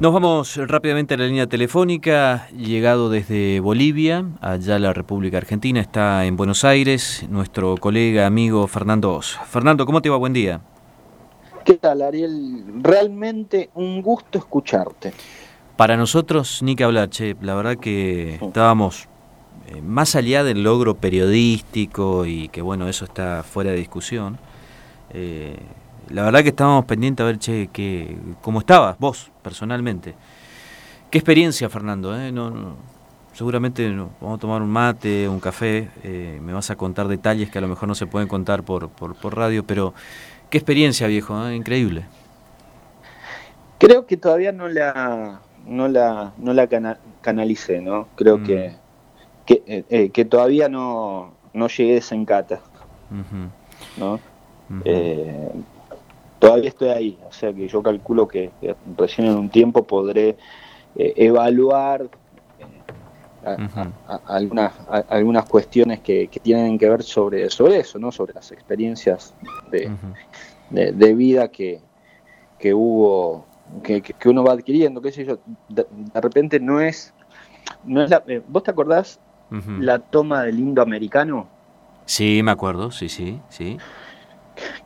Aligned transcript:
Nos 0.00 0.12
vamos 0.12 0.56
rápidamente 0.68 1.14
a 1.14 1.16
la 1.16 1.26
línea 1.26 1.48
telefónica, 1.48 2.46
llegado 2.50 3.10
desde 3.10 3.58
Bolivia, 3.58 4.26
allá 4.40 4.78
la 4.78 4.92
República 4.92 5.38
Argentina, 5.38 5.80
está 5.80 6.24
en 6.24 6.36
Buenos 6.36 6.62
Aires, 6.62 7.26
nuestro 7.28 7.76
colega, 7.78 8.24
amigo 8.24 8.68
Fernando 8.68 9.12
Oz. 9.12 9.36
Fernando, 9.48 9.84
¿cómo 9.86 10.00
te 10.00 10.08
va? 10.08 10.16
Buen 10.16 10.32
día. 10.32 10.60
¿Qué 11.64 11.74
tal, 11.74 12.02
Ariel? 12.02 12.64
Realmente 12.80 13.70
un 13.74 14.00
gusto 14.00 14.38
escucharte. 14.38 15.12
Para 15.76 15.96
nosotros, 15.96 16.62
ni 16.62 16.76
que 16.76 16.84
hablar, 16.84 17.10
che, 17.10 17.34
la 17.40 17.56
verdad 17.56 17.76
que 17.76 18.36
estábamos 18.40 19.08
eh, 19.66 19.82
más 19.82 20.14
allá 20.14 20.44
del 20.44 20.62
logro 20.62 20.94
periodístico 20.94 22.24
y 22.24 22.50
que 22.50 22.62
bueno, 22.62 22.88
eso 22.88 23.04
está 23.04 23.42
fuera 23.42 23.72
de 23.72 23.78
discusión. 23.78 24.38
Eh, 25.10 25.56
la 26.10 26.22
verdad 26.22 26.44
que 26.44 26.50
estábamos 26.50 26.84
pendientes 26.84 27.24
a 27.24 27.26
ver, 27.26 27.38
che, 27.40 27.66
que, 27.72 28.16
cómo 28.40 28.60
estabas 28.60 28.96
vos 29.00 29.32
personalmente. 29.48 30.14
¿Qué 31.10 31.16
experiencia, 31.16 31.70
Fernando? 31.70 32.14
Eh? 32.14 32.30
No, 32.30 32.76
seguramente 33.32 33.90
vamos 34.20 34.36
a 34.36 34.38
tomar 34.38 34.60
un 34.60 34.68
mate, 34.68 35.26
un 35.26 35.40
café, 35.40 35.88
eh, 36.04 36.38
me 36.42 36.52
vas 36.52 36.70
a 36.70 36.76
contar 36.76 37.08
detalles 37.08 37.50
que 37.50 37.56
a 37.56 37.62
lo 37.62 37.68
mejor 37.68 37.88
no 37.88 37.94
se 37.94 38.06
pueden 38.06 38.28
contar 38.28 38.62
por, 38.62 38.90
por, 38.90 39.34
radio, 39.34 39.64
pero 39.64 39.94
qué 40.50 40.58
experiencia, 40.58 41.06
viejo, 41.06 41.48
¿eh? 41.48 41.56
increíble. 41.56 42.04
Creo 43.78 44.04
que 44.04 44.18
todavía 44.18 44.52
no 44.52 44.68
la, 44.68 45.40
no 45.66 45.88
la, 45.88 46.34
no 46.36 46.52
la 46.52 46.68
canalicé, 47.22 47.80
¿no? 47.80 48.08
Creo 48.16 48.36
mm. 48.36 48.44
que, 48.44 48.74
que, 49.46 50.10
que, 50.12 50.24
todavía 50.26 50.68
no, 50.68 51.32
no 51.54 51.68
llegué 51.68 51.92
a 51.92 51.94
desencata, 51.94 52.60
¿no? 53.96 54.20
Todavía 56.38 56.68
estoy 56.68 56.88
ahí, 56.88 57.18
o 57.28 57.32
sea 57.32 57.52
que 57.52 57.68
yo 57.68 57.82
calculo 57.82 58.28
que, 58.28 58.50
recién 58.96 59.28
en 59.28 59.36
un 59.36 59.48
tiempo 59.48 59.84
podré 59.84 60.36
eh, 60.96 61.12
evaluar 61.16 62.08
eh, 63.44 63.56
algunas, 64.26 64.72
algunas 65.08 65.44
cuestiones 65.46 66.00
que, 66.00 66.28
tienen 66.42 66.78
que 66.78 66.88
ver 66.88 67.02
sobre, 67.02 67.50
sobre 67.50 67.78
eso, 67.78 67.98
¿no? 67.98 68.12
sobre 68.12 68.34
las 68.34 68.52
experiencias 68.52 69.34
de, 69.70 69.90
de, 70.70 71.14
vida 71.14 71.48
que, 71.48 71.80
que 72.58 72.72
hubo, 72.72 73.46
que, 73.82 74.00
que, 74.00 74.28
uno 74.28 74.44
va 74.44 74.52
adquiriendo, 74.52 75.02
qué 75.02 75.12
sé 75.12 75.24
yo, 75.24 75.38
de, 75.68 75.86
repente 76.14 76.60
no 76.60 76.80
es, 76.80 77.12
no 77.84 78.02
es 78.02 78.10
la, 78.10 78.22
eh, 78.28 78.42
¿vos 78.46 78.62
te 78.62 78.70
acordás 78.70 79.20
la 79.80 79.98
toma 79.98 80.42
del 80.42 80.58
indoamericano? 80.58 81.48
Sí, 82.04 82.42
me 82.42 82.50
acuerdo, 82.50 82.90
sí, 82.90 83.08
sí, 83.08 83.40
sí 83.48 83.78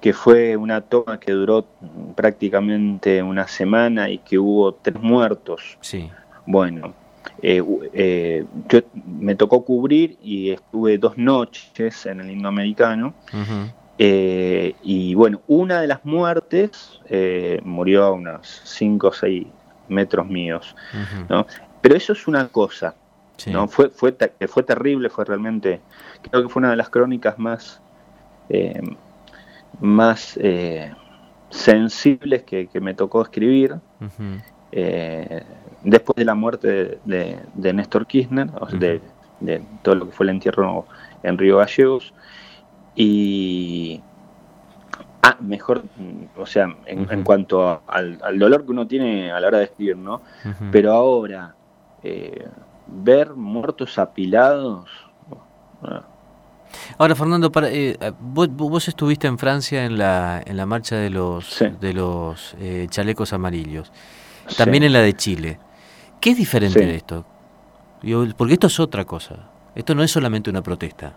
que 0.03 0.13
fue 0.13 0.57
una 0.57 0.81
toma 0.81 1.21
que 1.21 1.31
duró 1.31 1.65
prácticamente 2.17 3.23
una 3.23 3.47
semana 3.47 4.11
y 4.11 4.19
que 4.19 4.37
hubo 4.37 4.75
tres 4.75 5.01
muertos. 5.01 5.79
Sí. 5.81 6.11
Bueno, 6.45 6.93
eh, 7.41 7.63
eh, 7.93 8.45
yo 8.69 8.81
me 9.07 9.37
tocó 9.37 9.65
cubrir 9.65 10.19
y 10.21 10.51
estuve 10.51 10.99
dos 10.99 11.17
noches 11.17 12.05
en 12.07 12.21
el 12.21 12.33
indoamericano. 12.33 13.15
Eh, 13.97 14.75
y 14.83 15.15
bueno, 15.15 15.41
una 15.47 15.81
de 15.81 15.87
las 15.87 16.05
muertes 16.05 17.01
murió 17.63 18.03
a 18.03 18.11
unos 18.11 18.61
5 18.65 19.07
o 19.07 19.13
6 19.13 19.47
metros 19.87 20.27
míos. 20.27 20.75
¿no? 21.29 21.47
Pero 21.81 21.95
eso 21.95 22.13
es 22.13 22.27
una 22.27 22.49
cosa. 22.49 22.97
¿no? 23.47 23.69
Fue, 23.69 23.89
fue, 23.89 24.17
fue 24.49 24.63
terrible, 24.65 25.11
fue 25.11 25.25
realmente, 25.25 25.81
creo 26.23 26.43
que 26.43 26.49
fue 26.49 26.59
una 26.59 26.71
de 26.71 26.77
las 26.77 26.91
crónicas 26.91 27.39
más 27.39 27.81
más 29.81 30.39
eh, 30.41 30.93
sensibles 31.51 32.43
que, 32.43 32.69
me 32.81 32.95
tocó 32.95 33.23
escribir. 33.23 33.77
Eh, 34.73 35.45
después 35.83 36.17
de 36.17 36.25
la 36.25 36.35
muerte 36.35 36.99
de, 37.05 37.73
Néstor 37.73 38.07
Kirchner, 38.07 38.51
de, 38.79 39.01
todo 39.83 39.95
lo 39.97 40.07
que 40.07 40.13
fue 40.13 40.25
el 40.25 40.31
entierro 40.31 40.87
en 41.23 41.39
Río 41.39 41.59
Gallegos, 41.59 42.15
y 42.95 44.01
ah, 45.23 45.37
mejor, 45.41 45.83
o 46.37 46.47
sea, 46.47 46.75
en, 46.87 47.25
cuanto 47.25 47.83
al, 47.87 48.19
dolor 48.39 48.65
que 48.65 48.71
uno 48.71 48.87
tiene 48.87 49.31
a 49.33 49.41
la 49.41 49.49
hora 49.49 49.59
de 49.59 49.65
escribir, 49.65 49.97
¿no? 49.97 50.23
Pero 50.71 50.93
ahora, 50.93 51.55
eh, 52.03 52.47
ver 52.87 53.35
muertos 53.35 53.99
apilados, 53.99 54.89
Ahora, 56.99 57.15
Fernando, 57.15 57.51
para, 57.51 57.71
eh, 57.71 57.97
vos, 58.21 58.89
estuviste 58.89 59.27
en 59.27 59.39
Francia 59.39 59.85
en 59.85 59.99
la, 59.99 60.43
en 60.45 60.57
la 60.57 60.67
marcha 60.67 60.97
de 60.97 61.11
los, 61.11 61.63
de 61.81 61.93
los 61.93 62.55
eh, 62.61 62.87
chalecos 62.91 63.33
amarillos, 63.33 63.93
también 64.57 64.83
en 64.83 64.93
la 64.93 65.01
de 65.01 65.15
Chile. 65.15 65.59
¿Qué 66.21 66.31
es 66.31 66.37
diferente 66.37 66.85
de 66.85 66.97
esto? 66.97 67.27
porque 68.37 68.55
esto 68.55 68.67
es 68.67 68.81
otra 68.81 69.05
cosa. 69.05 69.49
Esto 69.77 69.95
no 69.95 70.03
es 70.03 70.11
solamente 70.11 70.51
una 70.51 70.61
protesta. 70.61 71.13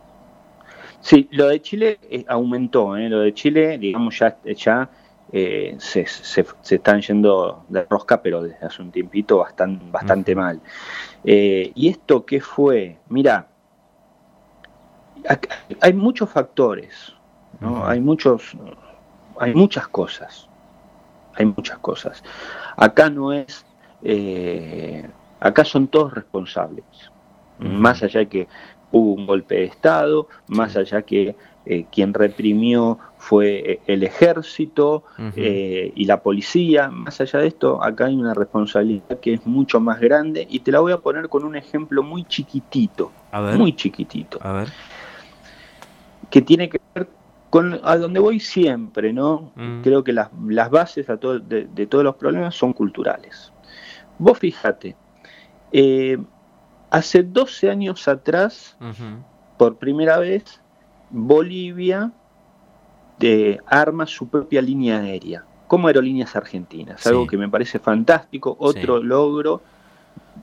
Sí, 1.02 1.28
lo 1.32 1.48
de 1.48 1.60
Chile 1.60 2.00
eh, 2.10 2.24
aumentó. 2.28 2.96
Lo 2.96 3.22
de 3.22 3.34
Chile, 3.34 3.78
digamos, 3.80 4.20
ya, 4.20 4.38
ya 4.44 4.90
se, 5.32 6.06
se, 6.06 6.46
se, 6.62 6.76
están 6.76 7.02
yendo 7.02 7.66
de 7.70 7.86
rosca, 7.90 8.22
pero 8.22 8.44
desde 8.44 8.66
hace 8.66 8.84
un 8.84 8.92
tiempito 8.92 9.40
bastante, 9.40 9.84
bastante 9.90 10.36
mal. 10.36 10.62
¿Y 11.24 11.90
esto 11.90 12.24
qué 12.24 12.40
fue? 12.40 12.98
Mira, 13.10 13.48
hay 15.82 15.94
muchos 15.94 16.30
factores, 16.30 17.14
¿no? 17.60 17.86
hay 17.86 18.00
muchos, 18.00 18.56
hay 19.40 19.54
muchas 19.54 19.88
cosas, 19.88 20.48
hay 21.36 21.46
muchas 21.46 21.78
cosas. 21.80 22.24
Acá 22.78 23.10
no 23.10 23.34
es, 23.34 23.66
eh, 24.04 25.08
acá 25.40 25.66
son 25.66 25.88
todos 25.88 26.14
responsables, 26.14 26.86
más 27.60 28.04
allá 28.04 28.26
que 28.26 28.48
hubo 28.92 29.14
un 29.14 29.26
golpe 29.26 29.56
de 29.56 29.66
Estado, 29.66 30.28
más 30.48 30.76
allá 30.76 31.02
que 31.02 31.36
eh, 31.66 31.86
quien 31.92 32.14
reprimió 32.14 33.00
fue 33.18 33.72
eh, 33.72 33.80
el 33.88 34.04
ejército 34.04 35.04
y 35.36 36.06
la 36.06 36.22
policía. 36.22 36.90
Más 36.90 37.20
allá 37.22 37.40
de 37.40 37.48
esto, 37.48 37.82
acá 37.82 38.06
hay 38.06 38.16
una 38.16 38.34
responsabilidad 38.34 39.20
que 39.22 39.34
es 39.34 39.46
mucho 39.48 39.80
más 39.80 40.00
grande 40.00 40.46
y 40.50 40.60
te 40.60 40.72
la 40.72 40.82
voy 40.82 40.92
a 40.92 40.98
poner 40.98 41.30
con 41.30 41.44
un 41.44 41.56
ejemplo 41.56 42.04
muy 42.04 42.26
chiquitito, 42.26 43.12
muy 43.58 43.74
chiquitito. 43.76 44.38
A 44.42 44.52
ver 44.52 44.68
que 46.30 46.42
tiene 46.42 46.70
que 46.70 46.80
ver 46.94 47.08
con 47.50 47.80
a 47.84 47.98
donde 47.98 48.20
voy 48.20 48.40
siempre, 48.40 49.14
¿no? 49.14 49.52
Mm. 49.56 49.82
Creo 49.82 50.04
que 50.04 50.14
las, 50.14 50.30
bases 50.70 51.10
a 51.10 51.18
todo, 51.18 51.40
de, 51.40 51.88
todos 51.88 52.04
los 52.04 52.16
problemas 52.16 52.56
son 52.56 52.74
culturales. 52.74 53.52
Vos 54.18 54.38
fíjate, 54.38 54.96
eh, 55.72 56.18
hace 56.90 57.24
12 57.24 57.70
años 57.70 58.08
atrás, 58.08 58.78
por 59.58 59.78
primera 59.78 60.18
vez, 60.20 60.62
Bolivia 61.10 62.12
eh, 63.20 63.58
arma 63.68 64.06
su 64.06 64.28
propia 64.28 64.62
línea 64.62 65.00
aérea, 65.00 65.46
como 65.68 65.88
Aerolíneas 65.88 66.36
Argentinas, 66.36 67.06
algo 67.08 67.26
que 67.28 67.38
me 67.38 67.48
parece 67.48 67.80
fantástico, 67.80 68.56
otro 68.60 69.02
logro 69.02 69.62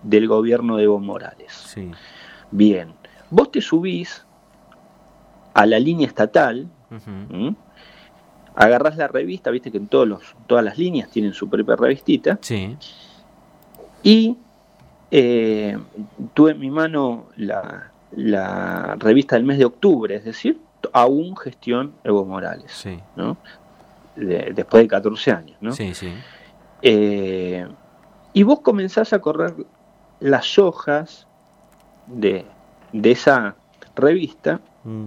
del 0.02 0.26
gobierno 0.26 0.76
de 0.76 0.84
Evo 0.84 0.98
Morales. 0.98 1.76
Bien, 2.50 2.94
vos 3.30 3.50
te 3.50 3.60
subís 3.60 4.24
a 5.54 5.66
la 5.66 5.78
línea 5.78 6.06
estatal, 6.06 6.68
agarras 8.54 8.96
la 8.96 9.08
revista, 9.08 9.50
viste 9.50 9.70
que 9.70 9.78
en 9.78 9.88
todos 9.88 10.06
los, 10.06 10.36
todas 10.46 10.64
las 10.64 10.78
líneas 10.78 11.10
tienen 11.10 11.32
su 11.32 11.48
propia 11.48 11.76
revistita, 11.76 12.38
sí. 12.40 12.76
y 14.02 14.36
eh, 15.10 15.78
tuve 16.34 16.52
en 16.52 16.58
mi 16.58 16.70
mano 16.70 17.26
la, 17.36 17.90
revista 18.98 19.36
del 19.36 19.44
mes 19.44 19.58
de 19.58 19.64
octubre, 19.64 20.14
es 20.14 20.24
decir, 20.24 20.60
aún 20.92 21.36
gestión 21.36 21.94
Evo 22.04 22.24
Morales, 22.24 22.86
¿no? 23.16 23.36
después 24.16 24.82
de 24.82 24.88
14 24.88 25.30
años. 25.32 25.56
¿no? 25.60 25.72
Sí, 25.72 25.94
sí. 25.94 26.12
Eh, 26.82 27.66
y 28.32 28.42
vos 28.42 28.60
comenzás 28.60 29.12
a 29.12 29.20
correr 29.20 29.54
las 30.20 30.58
hojas 30.58 31.26
de, 32.06 32.46
esa 32.92 33.54
revista 33.94 34.60
mm. 34.84 35.06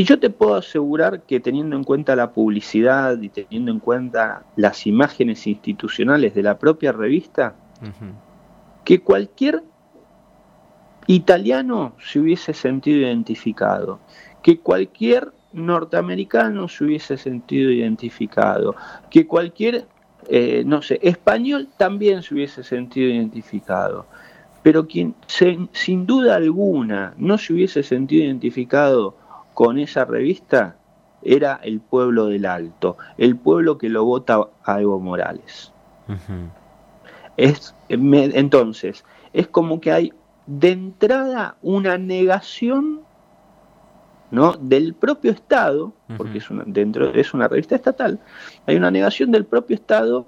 Y 0.00 0.04
yo 0.04 0.18
te 0.18 0.30
puedo 0.30 0.54
asegurar 0.54 1.24
que 1.24 1.40
teniendo 1.40 1.76
en 1.76 1.84
cuenta 1.84 2.16
la 2.16 2.32
publicidad 2.32 3.20
y 3.20 3.28
teniendo 3.28 3.70
en 3.70 3.80
cuenta 3.80 4.44
las 4.56 4.86
imágenes 4.86 5.46
institucionales 5.46 6.34
de 6.34 6.42
la 6.42 6.58
propia 6.58 6.90
revista, 6.90 7.54
que 8.82 9.00
cualquier 9.02 9.62
italiano 11.06 11.92
se 12.02 12.18
hubiese 12.18 12.54
sentido 12.54 13.00
identificado, 13.00 14.00
que 14.42 14.60
cualquier 14.60 15.32
norteamericano 15.52 16.66
se 16.66 16.84
hubiese 16.84 17.18
sentido 17.18 17.70
identificado, 17.70 18.76
que 19.10 19.26
cualquier, 19.26 19.84
eh, 20.30 20.62
no 20.64 20.80
sé, 20.80 20.98
español 21.02 21.68
también 21.76 22.22
se 22.22 22.32
hubiese 22.32 22.64
sentido 22.64 23.10
identificado. 23.10 24.06
Pero 24.62 24.86
quien 24.86 25.14
sin 25.26 26.06
duda 26.06 26.36
alguna 26.36 27.12
no 27.18 27.36
se 27.36 27.52
hubiese 27.52 27.82
sentido 27.82 28.24
identificado 28.24 29.19
con 29.60 29.78
esa 29.78 30.06
revista 30.06 30.78
era 31.20 31.60
el 31.62 31.80
pueblo 31.80 32.28
del 32.28 32.46
Alto, 32.46 32.96
el 33.18 33.36
pueblo 33.36 33.76
que 33.76 33.90
lo 33.90 34.06
vota 34.06 34.48
a 34.64 34.80
Evo 34.80 34.98
Morales. 34.98 35.70
Es, 37.36 37.74
entonces, 37.90 39.04
es 39.34 39.48
como 39.48 39.78
que 39.78 39.92
hay 39.92 40.14
de 40.46 40.70
entrada 40.70 41.58
una 41.60 41.98
negación 41.98 43.02
¿no? 44.30 44.54
del 44.54 44.94
propio 44.94 45.30
Estado, 45.32 45.92
porque 46.16 46.38
es 46.38 46.48
una, 46.48 46.64
dentro 46.66 47.12
es 47.12 47.34
una 47.34 47.46
revista 47.46 47.74
estatal, 47.74 48.18
hay 48.64 48.76
una 48.76 48.90
negación 48.90 49.30
del 49.30 49.44
propio 49.44 49.76
Estado 49.76 50.26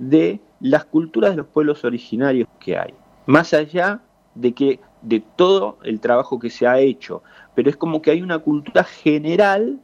de 0.00 0.40
las 0.58 0.84
culturas 0.84 1.30
de 1.30 1.36
los 1.36 1.46
pueblos 1.46 1.84
originarios 1.84 2.48
que 2.58 2.76
hay, 2.76 2.92
más 3.26 3.54
allá 3.54 4.00
de 4.34 4.50
que 4.50 4.80
de 5.04 5.22
todo 5.36 5.78
el 5.84 6.00
trabajo 6.00 6.38
que 6.38 6.50
se 6.50 6.66
ha 6.66 6.80
hecho, 6.80 7.22
pero 7.54 7.70
es 7.70 7.76
como 7.76 8.02
que 8.02 8.10
hay 8.10 8.22
una 8.22 8.38
cultura 8.38 8.84
general 8.84 9.78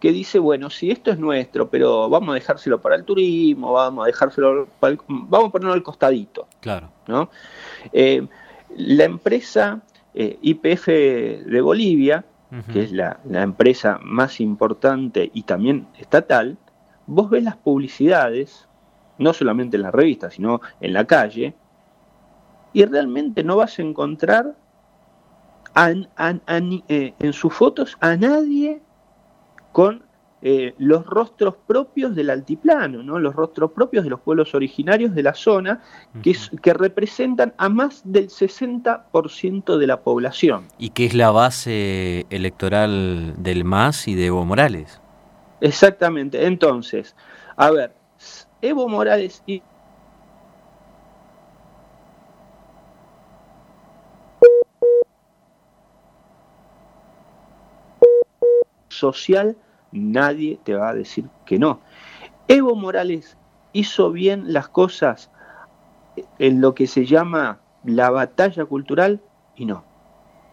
que 0.00 0.12
dice, 0.12 0.38
bueno, 0.38 0.68
si 0.68 0.90
esto 0.90 1.10
es 1.10 1.18
nuestro, 1.18 1.70
pero 1.70 2.08
vamos 2.10 2.30
a 2.30 2.34
dejárselo 2.34 2.80
para 2.80 2.96
el 2.96 3.04
turismo, 3.04 3.72
vamos 3.72 4.04
a 4.04 4.06
dejárselo, 4.06 4.68
vamos 4.80 5.48
a 5.48 5.50
ponerlo 5.50 5.72
al 5.72 5.82
costadito. 5.82 6.46
Claro. 6.60 6.90
¿no? 7.06 7.30
Eh, 7.92 8.26
la 8.76 9.04
empresa 9.04 9.80
eh, 10.14 10.38
IPF 10.42 10.86
de 10.86 11.60
Bolivia, 11.60 12.24
que 12.72 12.84
es 12.84 12.92
la, 12.92 13.18
empresa 13.28 13.98
más 14.02 14.40
importante 14.40 15.30
y 15.34 15.42
también 15.42 15.88
estatal, 15.98 16.56
vos 17.06 17.28
ves 17.28 17.42
las 17.42 17.56
publicidades, 17.56 18.68
no 19.18 19.32
solamente 19.32 19.76
en 19.76 19.82
la 19.82 19.90
revista, 19.90 20.30
sino 20.30 20.60
en 20.80 20.92
la 20.92 21.06
calle, 21.06 21.54
y 22.72 22.84
realmente 22.84 23.42
no 23.42 23.56
vas 23.56 23.78
a 23.78 23.82
encontrar 23.82 24.54
eh, 25.76 27.14
en 27.18 27.32
sus 27.32 27.52
fotos 27.52 27.96
a 28.00 28.16
nadie 28.16 28.80
con 29.72 30.02
eh, 30.42 30.74
los 30.78 31.04
rostros 31.06 31.56
propios 31.66 32.14
del 32.14 32.30
altiplano, 32.30 33.02
¿no? 33.02 33.18
los 33.18 33.34
rostros 33.34 33.72
propios 33.72 34.04
de 34.04 34.10
los 34.10 34.20
pueblos 34.20 34.54
originarios 34.54 35.14
de 35.14 35.22
la 35.22 35.34
zona, 35.34 35.80
que, 36.22 36.36
que 36.62 36.72
representan 36.72 37.52
a 37.58 37.68
más 37.68 38.02
del 38.04 38.28
60% 38.28 39.76
de 39.76 39.86
la 39.86 40.00
población. 40.00 40.68
¿Y 40.78 40.90
qué 40.90 41.06
es 41.06 41.14
la 41.14 41.30
base 41.30 42.26
electoral 42.30 43.34
del 43.38 43.64
MAS 43.64 44.08
y 44.08 44.14
de 44.14 44.26
Evo 44.26 44.44
Morales? 44.44 45.00
Exactamente, 45.60 46.46
entonces, 46.46 47.16
a 47.56 47.70
ver, 47.70 47.92
Evo 48.62 48.88
Morales 48.88 49.42
y 49.46 49.62
social 58.96 59.56
nadie 59.92 60.58
te 60.64 60.74
va 60.74 60.90
a 60.90 60.94
decir 60.94 61.28
que 61.44 61.58
no. 61.58 61.80
Evo 62.48 62.74
Morales 62.74 63.36
hizo 63.72 64.10
bien 64.12 64.52
las 64.52 64.68
cosas 64.68 65.30
en 66.38 66.60
lo 66.60 66.74
que 66.74 66.86
se 66.86 67.06
llama 67.06 67.60
la 67.84 68.10
batalla 68.10 68.64
cultural 68.64 69.20
y 69.54 69.66
no. 69.66 69.84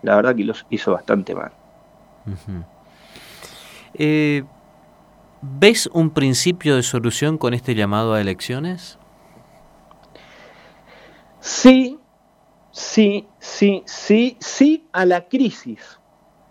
La 0.02 0.16
verdad 0.16 0.36
que 0.36 0.44
los 0.44 0.66
hizo 0.70 0.92
bastante 0.92 1.34
mal. 1.34 1.52
Eh, 3.94 4.44
¿Ves 5.42 5.90
un 5.94 6.10
principio 6.10 6.76
de 6.76 6.84
solución 6.84 7.38
con 7.38 7.54
este 7.54 7.76
llamado 7.76 8.14
a 8.14 8.22
elecciones? 8.22 8.98
Sí, 11.40 12.00
sí, 12.72 13.28
sí, 13.40 13.84
sí, 13.86 14.38
sí 14.40 14.88
a 14.94 15.06
la 15.06 15.28
crisis. 15.28 16.00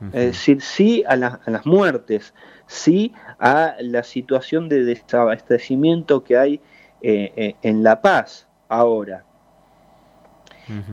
Es 0.07 0.27
decir, 0.27 0.61
sí 0.61 1.05
a, 1.07 1.13
a 1.13 1.51
las 1.51 1.67
muertes, 1.67 2.35
sí 2.67 3.15
a 3.39 3.77
la 3.81 4.03
situación 4.03 4.69
de 4.69 4.85
desabastecimiento 4.85 6.25
que 6.25 6.37
hay 6.37 6.61
eh, 7.01 7.33
eh, 7.37 7.57
en 7.63 7.83
La 7.83 8.01
Paz 8.01 8.47
ahora. 8.69 9.25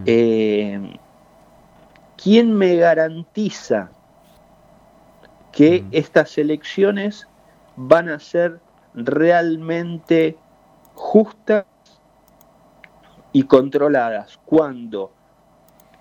Eh, 0.05 0.97
¿Quién 2.21 2.53
me 2.53 2.75
garantiza 2.75 3.91
que 5.51 5.85
estas 5.91 6.37
elecciones 6.37 7.27
van 7.75 8.09
a 8.09 8.19
ser 8.19 8.59
realmente 8.93 10.37
justas 10.95 11.65
y 13.31 13.43
controladas 13.43 14.39
cuando 14.45 15.11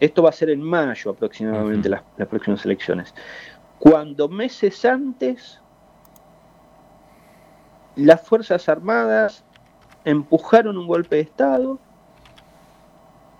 esto 0.00 0.22
va 0.22 0.28
a 0.30 0.32
ser 0.32 0.50
en 0.50 0.62
mayo 0.62 1.10
aproximadamente 1.10 1.88
las, 1.88 2.02
próximas 2.28 2.64
elecciones. 2.64 3.14
Cuando 3.78 4.28
meses 4.28 4.84
antes 4.84 5.60
las 7.96 8.22
Fuerzas 8.26 8.68
Armadas 8.68 9.44
empujaron 10.04 10.78
un 10.78 10.86
golpe 10.86 11.16
de 11.16 11.22
Estado, 11.22 11.78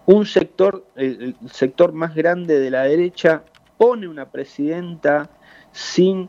un 0.07 0.27
sector, 0.27 0.85
el, 0.97 1.37
sector 1.51 1.93
más 1.93 2.15
grande 2.15 2.59
de 2.59 2.71
la 2.71 2.83
derecha 2.83 3.43
pone 3.77 4.09
una 4.09 4.27
presidenta 4.27 5.31
sin 5.71 6.29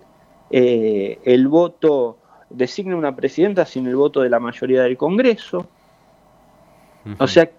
eh, 0.51 1.19
el 1.23 1.47
voto, 1.47 2.17
designa 2.49 2.95
una 2.95 3.15
presidenta 3.15 3.65
sin 3.65 3.87
el 3.87 3.95
voto 3.95 4.21
de 4.21 4.29
la 4.29 4.39
mayoría 4.39 4.83
del 4.83 4.97
Congreso. 4.97 5.67
O 7.17 7.27
sea, 7.27 7.49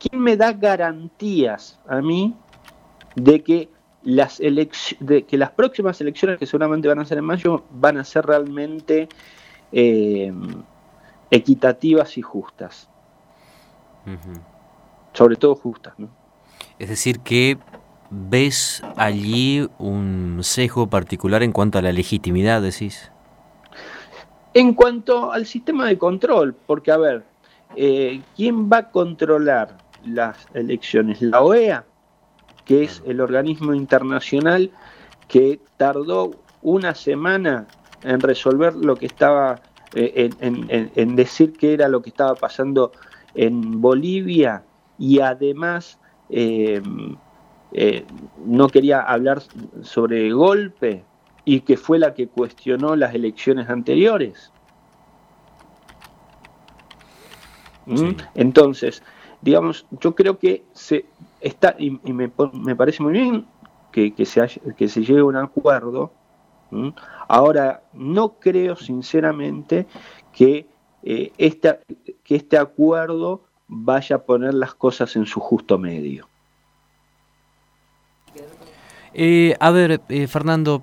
¿quién 0.00 0.20
me 0.20 0.36
da 0.36 0.52
garantías 0.52 1.78
a 1.86 2.00
mí 2.00 2.34
de 3.14 3.42
que 3.42 3.68
las 4.02 4.38
de 4.38 5.24
que 5.26 5.36
las 5.36 5.50
próximas 5.50 6.00
elecciones 6.00 6.38
que 6.38 6.46
seguramente 6.46 6.88
van 6.88 6.98
a 6.98 7.04
ser 7.04 7.18
en 7.18 7.24
mayo 7.24 7.64
van 7.70 7.98
a 7.98 8.04
ser 8.04 8.24
realmente 8.24 9.08
eh, 9.72 10.32
equitativas 11.30 12.18
y 12.18 12.22
justas. 12.22 12.88
Sobre 15.12 15.36
todo 15.36 15.54
justas. 15.54 15.94
¿no? 15.98 16.08
Es 16.78 16.88
decir, 16.88 17.20
que 17.20 17.58
ves 18.10 18.82
allí 18.96 19.68
un 19.78 20.40
sesgo 20.42 20.88
particular 20.88 21.42
en 21.42 21.52
cuanto 21.52 21.78
a 21.78 21.82
la 21.82 21.92
legitimidad, 21.92 22.62
decís. 22.62 23.12
En 24.54 24.74
cuanto 24.74 25.30
al 25.30 25.46
sistema 25.46 25.86
de 25.86 25.96
control, 25.96 26.54
porque 26.66 26.90
a 26.90 26.96
ver, 26.96 27.24
eh, 27.76 28.20
¿quién 28.34 28.68
va 28.68 28.78
a 28.78 28.90
controlar 28.90 29.76
las 30.04 30.46
elecciones? 30.54 31.22
¿La 31.22 31.42
OEA? 31.42 31.84
que 32.70 32.84
es 32.84 33.02
el 33.04 33.20
organismo 33.20 33.74
internacional 33.74 34.70
que 35.26 35.60
tardó 35.76 36.30
una 36.62 36.94
semana 36.94 37.66
en 38.04 38.20
resolver 38.20 38.76
lo 38.76 38.94
que 38.94 39.06
estaba, 39.06 39.60
eh, 39.92 40.30
en, 40.38 41.16
decir 41.16 41.52
qué 41.54 41.72
era 41.74 41.88
lo 41.88 42.00
que 42.00 42.10
estaba 42.10 42.36
pasando 42.36 42.92
en 43.34 43.80
Bolivia 43.80 44.62
y 45.00 45.18
además 45.18 45.98
eh, 46.28 46.80
eh, 47.72 48.04
no 48.44 48.68
quería 48.68 49.00
hablar 49.00 49.42
sobre 49.82 50.30
golpe 50.30 51.04
y 51.44 51.62
que 51.62 51.76
fue 51.76 51.98
la 51.98 52.14
que 52.14 52.28
cuestionó 52.28 52.94
las 52.94 53.16
elecciones 53.16 53.68
anteriores. 53.68 54.52
¿Mm? 57.86 58.12
Entonces, 58.36 59.02
digamos, 59.42 59.86
yo 60.00 60.14
creo 60.14 60.38
que 60.38 60.62
se 60.72 61.04
está, 61.40 61.74
y, 61.78 61.90
me, 62.12 62.28
parece 62.28 63.02
muy 63.02 63.12
bien 63.12 63.46
que, 63.92 64.12
se 64.24 64.60
que 64.76 64.88
se 64.88 65.00
llegue 65.00 65.20
a 65.20 65.24
un 65.24 65.36
acuerdo. 65.36 66.12
Ahora, 67.28 67.82
no 67.92 68.34
creo 68.34 68.76
sinceramente 68.76 69.86
que, 70.32 70.66
eh, 71.02 71.32
que 72.22 72.36
este 72.36 72.58
acuerdo 72.58 73.42
vaya 73.66 74.16
a 74.16 74.22
poner 74.22 74.54
las 74.54 74.74
cosas 74.74 75.16
en 75.16 75.26
su 75.26 75.40
justo 75.40 75.78
medio. 75.78 76.28
Eh, 79.14 79.56
a 79.58 79.70
ver, 79.70 80.00
eh, 80.08 80.26
Fernando, 80.28 80.82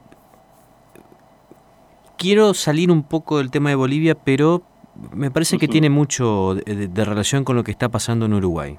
quiero 2.17 2.53
salir 2.53 2.91
un 2.91 3.03
poco 3.03 3.37
del 3.37 3.51
tema 3.51 3.69
de 3.69 3.75
Bolivia, 3.75 4.15
pero 4.15 4.63
me 5.13 5.31
parece 5.31 5.57
que 5.57 5.67
tiene 5.67 5.89
mucho 5.89 6.55
de, 6.55 7.05
relación 7.05 7.43
con 7.43 7.55
lo 7.55 7.63
que 7.63 7.71
está 7.71 7.89
pasando 7.89 8.25
en 8.25 8.33
Uruguay. 8.33 8.77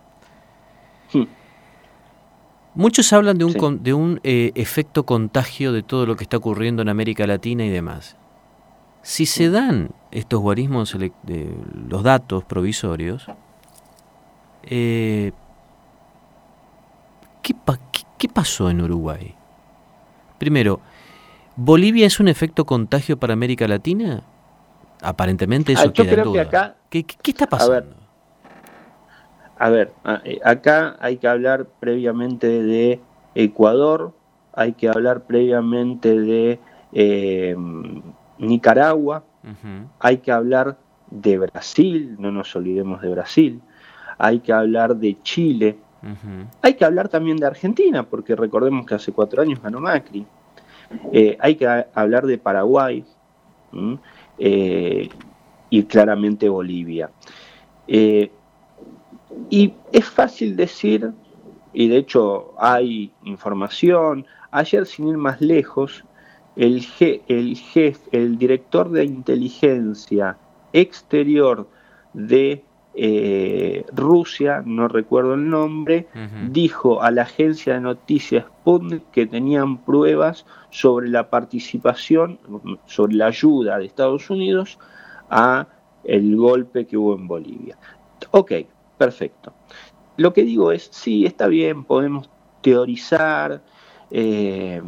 Muchos 2.74 3.12
hablan 3.12 3.38
de 3.38 3.44
un, 3.44 3.82
de 3.82 3.94
un 3.94 4.20
eh, 4.22 4.52
efecto 4.54 5.04
contagio 5.04 5.72
de 5.72 5.82
todo 5.82 6.06
lo 6.06 6.16
que 6.16 6.24
está 6.24 6.36
ocurriendo 6.36 6.82
en 6.82 6.88
América 6.88 7.26
Latina 7.26 7.64
y 7.64 7.70
demás. 7.70 8.16
Si 9.02 9.26
se 9.26 9.50
dan 9.50 9.90
estos 10.10 10.40
guarismos, 10.40 10.96
de 10.98 11.54
los 11.88 12.02
datos 12.02 12.44
provisorios, 12.44 13.26
eh, 14.64 15.32
¿qué, 17.42 17.54
¿qué, 18.18 18.28
pasó 18.28 18.70
en 18.70 18.82
Uruguay? 18.82 19.34
Primero, 20.38 20.80
¿Bolivia 21.56 22.06
es 22.06 22.20
un 22.20 22.28
efecto 22.28 22.64
contagio 22.64 23.18
para 23.18 23.32
América 23.32 23.66
Latina? 23.66 24.22
Aparentemente 25.02 25.72
eso 25.72 25.88
ah, 25.88 25.92
queda 25.92 26.12
en 26.12 26.24
duda. 26.24 26.76
¿Qué, 26.90 27.04
está 27.24 27.46
pasando? 27.46 27.94
A 29.58 29.70
ver, 29.70 29.92
eh, 30.24 30.40
acá 30.44 30.96
hay 31.00 31.16
que 31.16 31.26
hablar 31.26 31.66
previamente 31.80 32.62
de 32.62 33.00
Ecuador, 33.34 34.12
hay 34.52 34.72
que 34.72 34.88
hablar 34.88 35.22
previamente 35.22 36.18
de 36.18 36.60
eh, 36.92 37.56
Nicaragua, 38.38 39.24
hay 39.98 40.18
que 40.18 40.30
hablar 40.30 40.76
de 41.10 41.38
Brasil, 41.38 42.16
no 42.18 42.30
nos 42.30 42.54
olvidemos 42.54 43.00
de 43.00 43.08
Brasil, 43.08 43.62
hay 44.18 44.40
que 44.40 44.52
hablar 44.52 44.96
de 44.96 45.20
Chile, 45.22 45.78
hay 46.62 46.74
que 46.74 46.84
hablar 46.84 47.08
también 47.08 47.36
de 47.38 47.46
Argentina, 47.46 48.04
porque 48.04 48.36
recordemos 48.36 48.86
que 48.86 48.94
hace 48.94 49.12
cuatro 49.12 49.42
años 49.42 49.60
ganó 49.60 49.80
Macri, 49.80 50.26
eh, 51.12 51.36
hay 51.40 51.56
que 51.56 51.66
hablar 51.94 52.26
de 52.26 52.38
Paraguay 52.38 53.04
eh, 54.38 55.08
y 55.70 55.82
claramente 55.84 56.48
Bolivia. 56.48 57.10
Eh, 57.86 58.30
y 59.50 59.72
es 59.92 60.04
fácil 60.04 60.56
decir, 60.56 61.12
y 61.72 61.88
de 61.88 61.98
hecho 61.98 62.54
hay 62.58 63.12
información, 63.24 64.26
ayer 64.50 64.86
sin 64.86 65.08
ir 65.08 65.16
más 65.16 65.40
lejos, 65.40 66.04
el, 66.56 66.84
el 67.28 67.56
jefe, 67.56 68.00
el 68.12 68.36
director 68.36 68.90
de 68.90 69.04
inteligencia 69.04 70.36
exterior 70.72 71.68
de 72.14 72.64
eh, 73.00 73.84
Rusia, 73.92 74.60
no 74.66 74.88
recuerdo 74.88 75.34
el 75.34 75.48
nombre, 75.48 76.08
dijo 76.50 77.00
a 77.00 77.12
la 77.12 77.22
agencia 77.22 77.74
de 77.74 77.80
noticias 77.80 78.44
Sputnik 78.46 79.08
que 79.12 79.24
tenían 79.24 79.78
pruebas 79.78 80.44
sobre 80.70 81.08
la 81.08 81.30
participación, 81.30 82.40
sobre 82.86 83.14
la 83.14 83.26
ayuda 83.26 83.78
de 83.78 83.86
Estados 83.86 84.28
Unidos 84.30 84.80
a 85.30 85.68
el 86.02 86.34
golpe 86.36 86.88
que 86.88 86.96
hubo 86.96 87.14
en 87.14 87.28
Bolivia. 87.28 87.78
Ok, 88.32 88.52
perfecto. 88.96 89.52
Lo 90.16 90.32
que 90.32 90.42
digo 90.42 90.72
es, 90.72 90.88
sí, 90.90 91.24
está 91.24 91.46
bien, 91.46 91.84
podemos 91.84 92.28
teorizar 92.62 93.62
eh, 94.10 94.82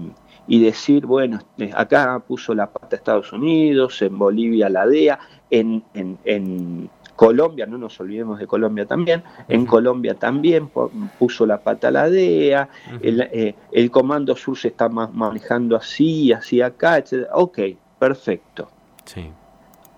y 0.48 0.60
decir, 0.60 1.06
bueno, 1.06 1.38
este, 1.38 1.70
acá 1.76 2.18
puso 2.26 2.56
la 2.56 2.72
pata 2.72 2.96
Estados 2.96 3.32
Unidos, 3.32 4.02
en 4.02 4.18
Bolivia 4.18 4.68
la 4.68 4.84
DEA, 4.84 5.20
en, 5.50 5.84
en, 5.94 6.90
Colombia, 7.20 7.66
no 7.66 7.76
nos 7.76 8.00
olvidemos 8.00 8.38
de 8.38 8.46
Colombia 8.46 8.86
también, 8.86 9.22
en 9.46 9.66
Colombia 9.66 10.14
también 10.14 10.70
puso 11.18 11.44
la 11.44 11.60
pata 11.60 11.90
la 11.90 12.08
DEA, 12.08 12.66
eh, 13.02 13.54
el, 13.72 13.90
Comando 13.90 14.34
Sur 14.34 14.56
se 14.56 14.68
está 14.68 14.88
manejando 14.88 15.76
así, 15.76 16.32
así 16.32 16.62
acá, 16.62 16.96
etc. 16.96 17.28
Ok, 17.34 17.58
perfecto. 17.98 18.70
Sí. 19.04 19.30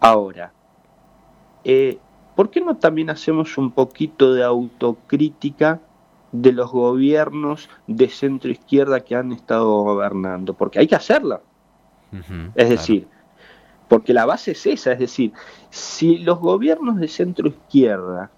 Ahora, 0.01 0.53
eh, 1.63 1.97
¿por 2.35 2.51
qué 2.51 2.61
no 2.61 2.77
también 2.79 3.09
hacemos 3.09 3.57
un 3.57 3.71
poquito 3.71 4.35
de 4.35 4.43
autocrítica 4.43 5.79
de 6.33 6.51
los 6.51 6.73
gobiernos 6.73 7.71
de 7.87 8.09
centro 8.09 8.51
izquierda 8.51 8.99
que 8.99 9.15
han 9.15 9.31
estado 9.31 9.71
gobernando? 9.85 10.55
Porque 10.55 10.81
hay 10.81 10.89
que 10.89 10.97
hacerla. 10.97 11.41
es 12.57 12.69
decir, 12.69 13.07
porque 13.93 14.15
la 14.15 14.25
base 14.25 14.53
es 14.53 14.65
esa, 14.65 14.93
es 14.93 15.01
decir, 15.01 15.35
si 15.69 16.17
los 16.17 16.39
gobiernos 16.39 16.97
de 16.97 17.09
centro 17.09 17.47
izquierda 17.47 18.31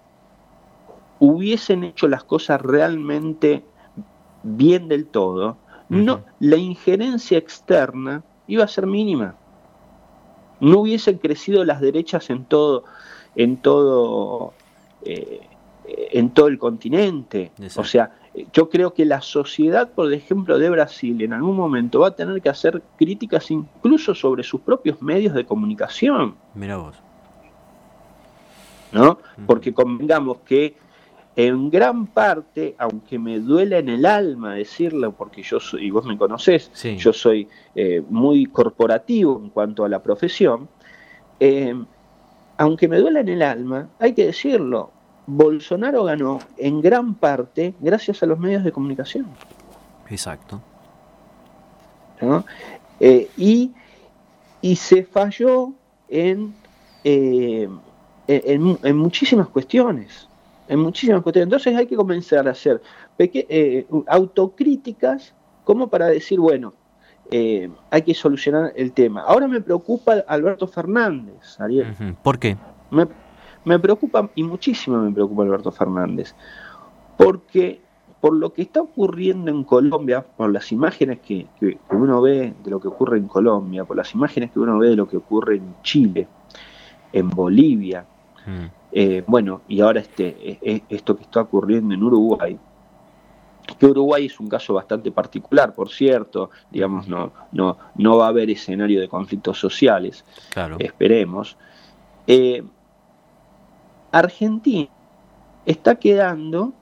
hubiesen 1.19 1.85
hecho 1.85 2.09
las 2.09 2.25
cosas 2.25 2.59
realmente 2.59 3.63
bien 4.43 4.89
del 4.89 5.05
todo, 5.05 5.55
no, 5.87 6.25
la 6.41 6.57
injerencia 6.57 7.37
externa 7.37 8.21
iba 8.47 8.65
a 8.65 8.67
ser 8.67 8.85
mínima. 8.85 9.35
No 10.59 10.79
hubiesen 10.79 11.19
crecido 11.19 11.63
las 11.63 11.79
derechas 11.79 12.29
en 12.29 12.43
todo, 12.43 12.83
en 13.37 13.55
todo, 13.55 14.51
eh, 15.05 15.39
en 15.85 16.31
todo 16.31 16.47
el 16.47 16.59
continente. 16.59 17.53
O 17.77 17.85
sea, 17.85 18.11
yo 18.53 18.69
creo 18.69 18.93
que 18.93 19.05
la 19.05 19.21
sociedad, 19.21 19.91
por 19.91 20.11
ejemplo, 20.13 20.57
de 20.57 20.69
Brasil 20.69 21.21
en 21.21 21.33
algún 21.33 21.55
momento 21.55 22.01
va 22.01 22.09
a 22.09 22.15
tener 22.15 22.41
que 22.41 22.49
hacer 22.49 22.81
críticas 22.97 23.49
incluso 23.51 24.13
sobre 24.13 24.43
sus 24.43 24.61
propios 24.61 25.01
medios 25.01 25.33
de 25.33 25.45
comunicación. 25.45 26.35
Mira 26.53 26.77
vos. 26.77 26.95
¿No? 28.91 29.19
Porque 29.45 29.73
convengamos 29.73 30.37
que 30.45 30.77
en 31.35 31.69
gran 31.69 32.07
parte, 32.07 32.75
aunque 32.77 33.19
me 33.19 33.39
duele 33.39 33.79
en 33.79 33.89
el 33.89 34.05
alma 34.05 34.55
decirlo, 34.55 35.11
porque 35.11 35.43
yo 35.43 35.59
soy, 35.59 35.87
y 35.87 35.89
vos 35.89 36.05
me 36.05 36.17
conocés, 36.17 36.71
yo 36.97 37.11
soy 37.11 37.49
eh, 37.75 38.01
muy 38.09 38.45
corporativo 38.45 39.41
en 39.43 39.49
cuanto 39.49 39.83
a 39.83 39.89
la 39.89 40.01
profesión, 40.01 40.69
eh, 41.39 41.75
aunque 42.57 42.87
me 42.87 42.99
duele 42.99 43.19
en 43.19 43.29
el 43.29 43.41
alma, 43.41 43.89
hay 43.99 44.13
que 44.13 44.27
decirlo, 44.27 44.91
Bolsonaro 45.27 46.03
ganó 46.03 46.39
en 46.57 46.81
gran 46.81 47.15
parte 47.15 47.73
gracias 47.79 48.21
a 48.21 48.25
los 48.25 48.39
medios 48.39 48.63
de 48.63 48.71
comunicación. 48.71 49.25
Exacto. 50.09 50.61
Eh, 52.99 53.29
y, 53.37 54.75
se 54.75 55.03
falló 55.03 55.73
en, 56.09 56.53
eh, 57.03 57.67
en, 58.27 58.97
muchísimas 58.97 59.47
cuestiones. 59.47 60.27
En 60.67 60.79
muchísimas 60.79 61.21
cuestiones. 61.21 61.47
Entonces 61.47 61.75
hay 61.75 61.87
que 61.87 61.95
comenzar 61.95 62.47
a 62.47 62.51
hacer 62.51 62.81
eh, 63.19 63.85
autocríticas 64.07 65.33
como 65.63 65.87
para 65.87 66.07
decir, 66.07 66.39
bueno, 66.39 66.73
hay 67.31 68.01
que 68.03 68.13
solucionar 68.13 68.71
el 68.75 68.91
tema. 68.91 69.21
Ahora 69.21 69.47
me 69.47 69.59
preocupa 69.59 70.23
Alberto 70.27 70.67
Fernández, 70.67 71.59
Ariel. 71.59 72.15
¿Por 72.21 72.37
qué? 72.37 72.55
Me 72.91 73.07
preocupa, 73.79 74.29
y 74.35 74.43
muchísimo 74.43 74.97
me 74.97 75.11
preocupa 75.11 75.43
Alberto 75.43 75.71
Fernández, 75.71 76.35
porque 77.17 77.81
por 78.21 78.35
lo 78.35 78.53
que 78.53 78.63
está 78.63 78.81
ocurriendo 78.81 79.51
en 79.51 79.63
Colombia, 79.63 80.21
por 80.21 80.51
las 80.51 80.71
imágenes 80.71 81.19
que, 81.19 81.47
uno 81.91 82.21
ve 82.21 82.53
de 82.63 82.71
lo 82.71 82.79
que 82.79 82.87
ocurre 82.87 83.17
en 83.17 83.27
Colombia, 83.27 83.85
por 83.85 83.97
las 83.97 84.13
imágenes 84.13 84.51
que 84.51 84.59
uno 84.59 84.79
ve 84.79 84.89
de 84.89 84.95
lo 84.95 85.07
que 85.07 85.17
ocurre 85.17 85.57
en 85.57 85.75
Chile, 85.83 86.27
en 87.13 87.29
Bolivia, 87.29 88.05
mm. 88.45 88.65
eh, 88.91 89.23
bueno, 89.27 89.61
y 89.67 89.81
ahora 89.81 89.99
este, 89.99 90.27
e, 90.27 90.59
e, 90.61 90.83
esto 90.89 91.15
que 91.15 91.23
está 91.23 91.41
ocurriendo 91.41 91.93
en 91.93 92.01
Uruguay, 92.01 92.57
que 93.77 93.85
Uruguay 93.85 94.25
es 94.25 94.39
un 94.39 94.47
caso 94.47 94.73
bastante 94.73 95.11
particular, 95.11 95.73
por 95.73 95.89
cierto, 95.89 96.49
digamos, 96.71 97.07
no, 97.07 97.31
no, 97.51 97.77
no 97.95 98.17
va 98.17 98.25
a 98.25 98.29
haber 98.29 98.49
escenario 98.49 98.99
de 98.99 99.07
conflictos 99.07 99.59
sociales, 99.59 100.23
claro. 100.51 100.77
esperemos. 100.79 101.57
Eh, 102.27 102.63
Argentina 104.15 104.87
está 105.65 105.95
quedando, 105.95 106.73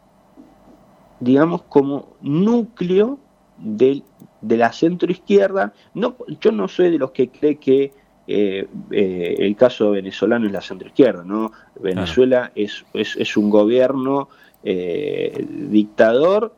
digamos, 1.19 1.63
como 1.63 2.15
núcleo 2.21 3.17
de 3.57 4.03
la 4.41 4.71
centroizquierda. 4.71 5.73
No, 5.95 6.15
yo 6.39 6.51
no 6.51 6.67
soy 6.67 6.91
de 6.91 6.99
los 6.99 7.09
que 7.09 7.29
cree 7.29 7.55
que 7.55 7.91
eh, 8.27 8.67
eh, 8.91 9.35
el 9.39 9.55
caso 9.55 9.91
venezolano 9.91 10.45
es 10.45 10.51
la 10.51 10.61
centroizquierda, 10.61 11.23
¿no? 11.23 11.51
Venezuela 11.79 12.51
es, 12.53 12.85
es, 12.93 13.35
un 13.35 13.49
gobierno 13.49 14.29
eh, 14.63 15.43
dictador 15.49 16.55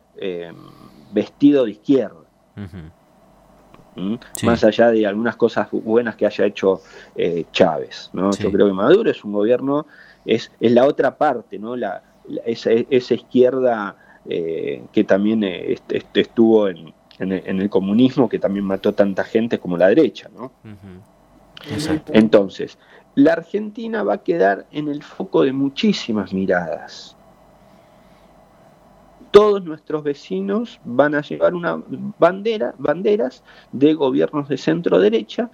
vestido 1.13 1.63
de 1.63 1.72
izquierda. 1.72 2.25
¿Mm? 3.96 4.15
Más 4.44 4.63
allá 4.65 4.91
de 4.91 5.08
algunas 5.08 5.38
cosas 5.38 5.70
buenas 5.72 6.17
que 6.17 6.25
haya 6.25 6.46
hecho 6.46 6.82
Chávez, 7.53 8.10
¿no? 8.12 8.32
Yo 8.32 8.51
creo 8.51 8.67
que 8.67 8.74
Maduro 8.74 9.10
es 9.10 9.24
un 9.24 9.32
gobierno 9.32 9.88
es, 10.25 10.51
la 10.60 10.86
otra 10.86 11.17
parte, 11.17 11.60
¿no? 11.60 11.75
La, 11.75 12.03
esa, 12.46 12.74
izquierda 13.13 13.96
eh, 14.25 14.84
que 14.91 15.03
también 15.03 15.44
eh, 15.44 15.77
estuvo 16.13 16.67
en, 16.67 16.94
el, 17.20 17.70
comunismo, 17.70 18.27
que 18.27 18.39
también 18.39 18.65
mató 18.65 18.94
tanta 18.94 19.24
gente 19.24 19.60
como 19.60 19.77
la 19.77 19.88
derecha, 19.88 20.29
¿no? 20.36 20.51
Entonces, 22.12 22.77
la 23.15 23.34
Argentina 23.34 24.03
va 24.03 24.15
a 24.15 24.24
quedar 24.24 24.65
en 24.72 24.89
el 24.89 25.01
foco 25.01 25.44
de 25.44 25.53
muchísimas 25.53 26.34
miradas. 26.34 27.15
Todos 29.32 29.63
nuestros 29.63 30.03
vecinos 30.03 30.79
van 30.86 31.15
a 31.15 31.22
llevar 31.22 31.55
una 31.55 31.82
bandera, 32.20 32.74
banderas 32.77 33.44
de 33.72 33.94
gobiernos 33.94 34.48
de 34.48 34.58
centro 34.58 35.00
derecha 35.00 35.50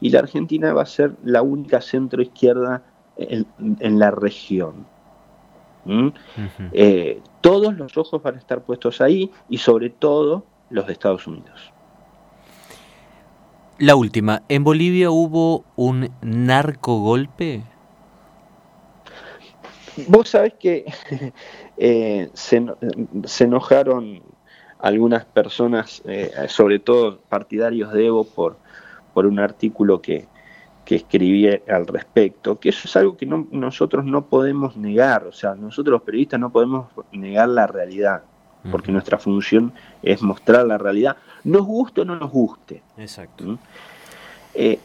y 0.00 0.10
la 0.10 0.20
Argentina 0.20 0.72
va 0.72 0.82
a 0.82 0.86
ser 0.86 1.12
la 1.24 1.42
única 1.42 1.80
centro 1.80 2.22
izquierda 2.22 2.82
en, 3.16 3.98
la 3.98 4.10
región. 4.10 4.86
¿Mm? 5.84 6.08
Eh, 6.72 7.20
todos 7.40 7.74
los 7.76 7.96
ojos 7.96 8.22
van 8.22 8.34
a 8.34 8.38
estar 8.38 8.62
puestos 8.62 9.00
ahí 9.00 9.30
y 9.48 9.58
sobre 9.58 9.90
todo 9.90 10.44
los 10.70 10.86
de 10.86 10.92
Estados 10.92 11.26
Unidos. 11.26 11.72
La 13.78 13.94
última, 13.94 14.42
¿en 14.48 14.64
Bolivia 14.64 15.10
hubo 15.10 15.64
un 15.76 16.10
narco 16.22 17.00
golpe? 17.00 17.62
Vos 20.08 20.30
sabés 20.30 20.54
que 20.54 20.84
eh, 21.76 22.30
se, 22.32 22.64
enojaron 23.44 24.22
algunas 24.78 25.24
personas, 25.24 26.02
eh, 26.06 26.30
sobre 26.48 26.78
todo 26.78 27.18
partidarios 27.28 27.92
de 27.92 28.06
Evo, 28.06 28.24
por, 28.24 28.56
por 29.14 29.26
un 29.26 29.38
artículo 29.38 30.00
que, 30.00 30.26
que 30.86 30.94
escribí 30.94 31.46
al 31.68 31.86
respecto, 31.86 32.58
que 32.58 32.70
eso 32.70 32.82
es 32.84 32.96
algo 32.96 33.18
que 33.18 33.26
nosotros 33.26 34.06
no 34.06 34.26
podemos 34.26 34.76
negar, 34.76 35.26
o 35.26 35.32
sea, 35.32 35.54
nosotros 35.54 35.92
los 35.92 36.02
periodistas 36.02 36.40
no 36.40 36.50
podemos 36.50 36.86
negar 37.12 37.50
la 37.50 37.66
realidad, 37.66 38.22
porque 38.70 38.90
nuestra 38.90 39.18
función 39.18 39.72
es 40.02 40.22
mostrar 40.22 40.64
la 40.66 40.78
realidad, 40.78 41.18
nos 41.44 41.66
guste 41.66 42.00
o 42.00 42.04
no 42.04 42.16
nos 42.16 42.30
guste. 42.30 42.82
Exacto. 42.96 43.44
¿Mm? 43.44 43.58
Eh, 44.54 44.78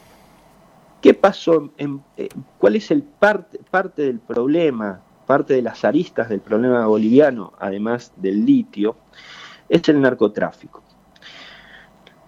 ¿Qué 1.02 1.14
pasó? 1.14 1.72
En, 1.78 2.02
eh, 2.18 2.28
¿Cuál 2.58 2.76
es 2.76 2.92
el 2.92 3.02
parte, 3.04 3.60
parte 3.72 4.02
del 4.02 4.20
problema 4.20 5.02
parte 5.32 5.54
de 5.54 5.62
las 5.62 5.86
aristas 5.86 6.28
del 6.28 6.42
problema 6.42 6.86
boliviano, 6.88 7.54
además 7.58 8.12
del 8.18 8.46
litio, 8.46 8.98
es 9.70 9.88
el 9.88 10.02
narcotráfico. 10.02 10.84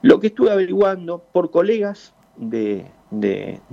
Lo 0.02 0.22
que 0.22 0.28
estuve 0.28 0.52
averiguando 0.52 1.22
por 1.34 1.52
colegas 1.52 2.14
de, 2.36 2.92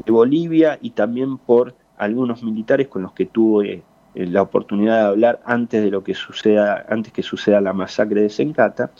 Bolivia 0.07 0.79
y 0.81 0.91
también 0.91 1.39
por 1.39 1.75
algunos 1.97 2.43
militares 2.43 2.89
con 2.89 3.03
los 3.03 3.13
que 3.13 3.27
tuve 3.27 3.83
eh, 4.15 4.27
la 4.27 4.43
oportunidad 4.43 5.03
de 5.03 5.09
hablar 5.09 5.41
antes 5.45 5.83
de 5.83 5.91
lo 5.91 6.03
que 6.03 6.15
suceda, 6.15 6.85
antes 6.89 7.13
que 7.13 7.23
suceda 7.23 7.61
la 7.61 7.73
masacre 7.73 8.23
de 8.23 8.31
Sencata, 8.31 8.91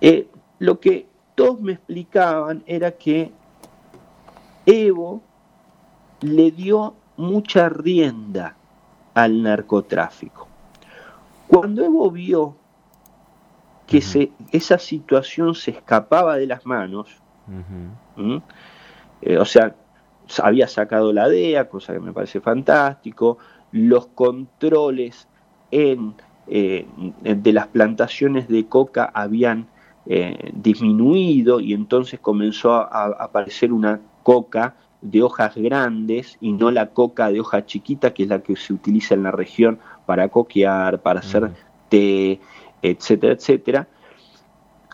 eh, 0.00 0.28
lo 0.58 0.80
que 0.80 1.06
todos 1.34 1.60
me 1.60 1.72
explicaban 1.72 2.62
era 2.66 2.92
que 2.92 3.32
Evo 4.64 5.22
le 6.20 6.52
dio 6.52 6.94
mucha 7.16 7.68
rienda 7.68 8.54
al 9.14 9.42
narcotráfico. 9.42 10.46
Cuando 11.48 11.84
Evo 11.84 12.10
vio 12.10 12.56
que 13.86 14.00
se, 14.00 14.32
esa 14.52 14.78
situación 14.78 15.54
se 15.54 15.72
escapaba 15.72 16.36
de 16.36 16.46
las 16.46 16.64
manos, 16.64 17.08
eh, 19.22 19.38
o 19.38 19.44
sea, 19.44 19.74
había 20.42 20.68
sacado 20.68 21.12
la 21.12 21.28
DEA, 21.28 21.68
cosa 21.68 21.92
que 21.92 22.00
me 22.00 22.12
parece 22.12 22.40
fantástico, 22.40 23.38
los 23.72 24.06
controles 24.08 25.28
en, 25.70 26.14
eh, 26.46 26.86
de 27.22 27.52
las 27.52 27.68
plantaciones 27.68 28.48
de 28.48 28.66
coca 28.66 29.10
habían 29.12 29.68
eh, 30.06 30.50
disminuido 30.54 31.60
y 31.60 31.72
entonces 31.72 32.20
comenzó 32.20 32.74
a, 32.74 33.06
aparecer 33.06 33.72
una 33.72 34.00
coca 34.22 34.74
de 35.00 35.22
hojas 35.22 35.54
grandes 35.56 36.38
y 36.40 36.52
no 36.52 36.70
la 36.70 36.88
coca 36.88 37.30
de 37.30 37.40
hoja 37.40 37.66
chiquita 37.66 38.12
que 38.12 38.24
es 38.24 38.28
la 38.28 38.40
que 38.40 38.56
se 38.56 38.72
utiliza 38.72 39.14
en 39.14 39.24
la 39.24 39.30
región 39.30 39.78
para 40.06 40.28
coquear, 40.28 41.00
para 41.02 41.20
hacer 41.20 41.50
té, 41.88 42.40
etcétera, 42.82 43.34
etcétera. 43.34 43.88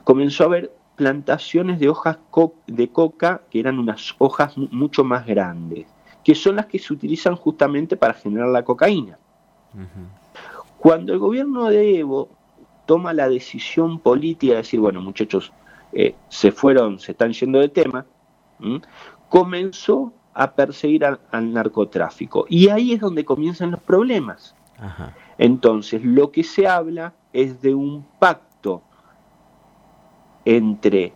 Comenzó 0.04 0.44
a 0.44 0.46
haber 0.46 0.77
plantaciones 0.98 1.78
de 1.78 1.88
hojas 1.88 2.18
de 2.66 2.88
coca 2.88 3.42
que 3.50 3.60
eran 3.60 3.78
unas 3.78 4.14
hojas 4.18 4.58
mucho 4.58 5.04
más 5.04 5.24
grandes, 5.24 5.86
que 6.24 6.34
son 6.34 6.56
las 6.56 6.66
que 6.66 6.80
se 6.80 6.92
utilizan 6.92 7.36
justamente 7.36 7.96
para 7.96 8.14
generar 8.14 8.48
la 8.48 8.64
cocaína. 8.64 9.16
Cuando 10.76 11.12
el 11.12 11.20
gobierno 11.20 11.66
de 11.70 12.00
Evo 12.00 12.28
toma 12.84 13.12
la 13.12 13.28
decisión 13.28 14.00
política 14.00 14.54
de 14.54 14.58
decir, 14.58 14.80
bueno 14.80 15.00
muchachos, 15.00 15.52
eh, 15.92 16.16
se 16.28 16.50
fueron, 16.50 16.98
se 16.98 17.12
están 17.12 17.32
yendo 17.32 17.60
de 17.60 17.68
tema, 17.68 18.04
comenzó 19.28 20.12
a 20.34 20.52
perseguir 20.52 21.04
al, 21.04 21.52
narcotráfico. 21.52 22.44
Y 22.48 22.68
ahí 22.70 22.92
es 22.92 23.00
donde 23.00 23.24
comienzan 23.24 23.70
los 23.70 23.80
problemas. 23.80 24.56
Entonces, 25.38 26.04
lo 26.04 26.32
que 26.32 26.42
se 26.42 26.66
habla 26.66 27.14
es 27.32 27.62
de 27.62 27.74
un 27.74 28.04
pacto 28.18 28.47
entre 30.48 31.12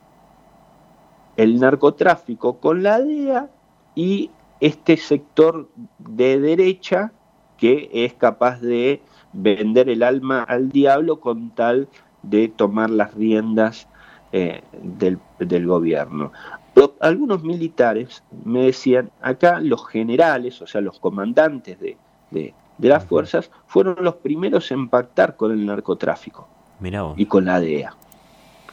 el 1.39 1.59
narcotráfico 1.59 2.59
con 2.59 2.83
la 2.83 3.01
DEA 3.01 3.49
y 3.95 4.31
este 4.61 4.99
sector 4.99 5.71
de 5.99 6.39
derecha 6.39 7.13
que 7.57 7.89
es 7.93 8.13
capaz 8.13 8.61
de 8.61 9.01
vender 9.33 9.89
el 9.89 10.03
alma 10.03 10.43
al 10.43 10.69
diablo 10.69 11.21
con 11.21 11.49
tal 11.49 11.89
de 12.23 12.49
tomar 12.49 12.91
las 12.91 13.15
riendas 13.15 13.89
eh, 14.33 14.61
del, 14.83 15.67
gobierno. 15.67 16.31
algunos 17.01 17.43
militares 17.43 18.23
me 18.45 18.65
decían, 18.65 19.11
acá 19.23 19.61
los 19.61 19.89
generales, 19.89 20.61
o 20.61 20.67
sea, 20.67 20.83
los 20.83 20.99
comandantes 20.99 21.79
de, 21.81 21.97
las 22.79 23.05
fuerzas, 23.07 23.51
fueron 23.67 23.97
los 24.01 24.17
primeros 24.17 24.71
en 24.73 24.91
pactar 24.91 25.37
con 25.37 25.53
el 25.53 25.65
narcotráfico 25.65 26.47
y 27.17 27.25
con 27.25 27.47
la 27.47 27.61
DEA. 27.61 27.97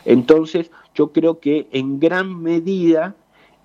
Entonces, 0.05 0.71
yo 0.93 1.11
creo 1.11 1.39
que 1.39 1.67
en 1.71 1.99
gran 1.99 2.41
medida 2.41 3.15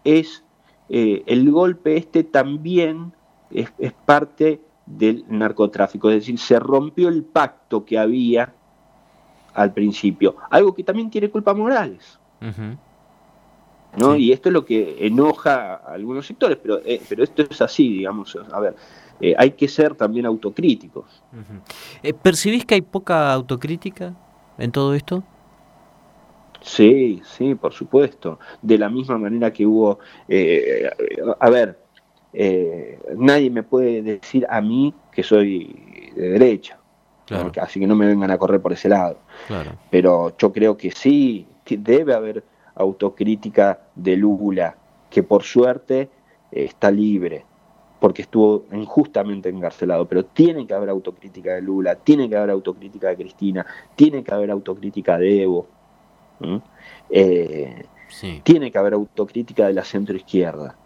es 0.04 0.44
eh, 0.88 1.22
el 1.26 1.50
golpe 1.50 1.96
este 1.96 2.24
también 2.24 3.12
es, 3.50 3.72
es 3.78 3.92
parte 3.92 4.60
del 4.86 5.24
narcotráfico, 5.28 6.10
es 6.10 6.16
decir, 6.16 6.38
se 6.38 6.58
rompió 6.58 7.08
el 7.08 7.24
pacto 7.24 7.84
que 7.84 7.98
había 7.98 8.52
al 9.54 9.72
principio, 9.72 10.36
algo 10.50 10.74
que 10.74 10.84
también 10.84 11.10
tiene 11.10 11.30
culpa 11.30 11.54
Morales. 11.54 12.18
¿no? 13.96 14.16
Y 14.16 14.32
esto 14.32 14.48
es 14.48 14.52
lo 14.52 14.64
que 14.64 15.06
enoja 15.06 15.74
a 15.74 15.94
algunos 15.94 16.26
sectores, 16.26 16.58
pero, 16.60 16.80
eh, 16.84 17.00
pero 17.08 17.22
esto 17.24 17.42
es 17.42 17.60
así, 17.60 17.88
digamos, 17.88 18.36
a 18.52 18.60
ver, 18.60 18.74
eh, 19.20 19.34
hay 19.38 19.52
que 19.52 19.68
ser 19.68 19.94
también 19.94 20.26
autocríticos. 20.26 21.22
Eh, 22.02 22.12
¿Percibís 22.12 22.64
que 22.64 22.74
hay 22.74 22.82
poca 22.82 23.32
autocrítica 23.32 24.14
en 24.58 24.72
todo 24.72 24.94
esto? 24.94 25.22
Sí, 26.64 27.20
sí, 27.24 27.54
por 27.54 27.74
supuesto. 27.74 28.38
De 28.62 28.78
la 28.78 28.88
misma 28.88 29.18
manera 29.18 29.52
que 29.52 29.66
hubo, 29.66 29.98
a 31.38 31.50
ver, 31.50 31.78
nadie 33.16 33.50
me 33.50 33.62
puede 33.62 34.00
decir 34.00 34.46
a 34.48 34.62
mí 34.62 34.94
que 35.12 35.22
soy 35.22 36.10
de 36.16 36.30
derecha. 36.30 36.78
Así 37.60 37.80
que 37.80 37.86
no 37.86 37.94
me 37.94 38.06
vengan 38.06 38.30
a 38.30 38.38
correr 38.38 38.62
por 38.62 38.72
ese 38.72 38.88
lado. 38.88 39.18
Pero 39.90 40.34
yo 40.38 40.52
creo 40.52 40.76
que 40.76 40.90
sí, 40.90 41.46
debe 41.66 42.14
haber 42.14 42.42
autocrítica 42.76 43.80
de 43.94 44.16
Lula, 44.16 44.74
que 45.10 45.22
por 45.22 45.42
suerte 45.42 46.08
está 46.50 46.90
libre, 46.90 47.44
porque 48.00 48.22
estuvo 48.22 48.64
injustamente 48.72 49.50
encarcelado, 49.50 50.08
pero 50.08 50.24
tiene 50.24 50.66
que 50.66 50.74
haber 50.74 50.88
autocrítica 50.88 51.54
de 51.54 51.62
Lula, 51.62 51.94
tiene 51.94 52.28
que 52.28 52.36
haber 52.36 52.50
autocrítica 52.50 53.08
de 53.08 53.16
Cristina, 53.16 53.66
tiene 53.94 54.24
que 54.24 54.32
haber 54.32 54.50
autocrítica 54.50 55.18
de 55.18 55.42
Evo, 55.42 55.66
eh, 57.10 57.84
tiene 58.42 58.70
que 58.70 58.78
haber 58.78 58.94
autocrítica 58.94 59.66
de 59.66 59.74
la 59.74 59.84
centroizquierda. 59.84 60.76